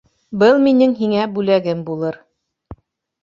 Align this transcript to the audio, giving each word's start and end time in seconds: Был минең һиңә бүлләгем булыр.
Был 0.43 0.55
минең 0.67 0.95
һиңә 1.01 1.27
бүлләгем 1.35 1.83
булыр. 1.91 2.17